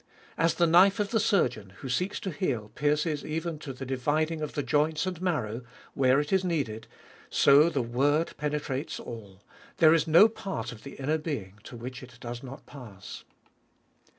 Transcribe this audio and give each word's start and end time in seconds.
As 0.35 0.55
the 0.55 0.65
knife 0.65 0.99
of 0.99 1.11
the 1.11 1.19
surgeon, 1.19 1.73
who 1.81 1.87
seeks 1.87 2.19
to 2.21 2.31
heal, 2.31 2.71
pierces 2.73 3.23
even 3.23 3.59
to 3.59 3.71
the 3.71 3.85
dividing 3.85 4.41
of 4.41 4.53
the 4.53 4.63
joints 4.63 5.05
and 5.05 5.21
marrow, 5.21 5.61
where 5.93 6.19
it 6.19 6.33
is 6.33 6.43
needed, 6.43 6.87
so 7.29 7.69
the 7.69 7.83
word 7.83 8.35
penetrates 8.35 8.99
all; 8.99 9.43
there 9.77 9.93
is 9.93 10.07
no 10.07 10.27
part 10.27 10.71
of 10.71 10.81
the 10.81 10.95
inner 10.95 11.19
being 11.19 11.59
to 11.65 11.75
which 11.77 12.01
it 12.01 12.17
does 12.19 12.41
not 12.41 12.65
pass. 12.65 13.25